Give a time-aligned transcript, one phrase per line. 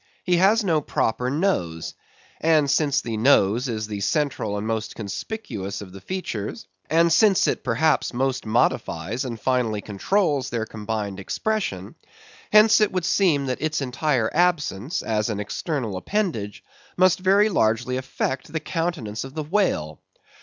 [0.23, 1.93] He has no proper nose.
[2.39, 7.47] And since the nose is the central and most conspicuous of the features; and since
[7.47, 11.93] it perhaps most modifies and finally controls their combined expression;
[12.51, 16.63] hence it would seem that its entire absence, as an external appendage,
[16.97, 19.99] must very largely affect the countenance of the whale.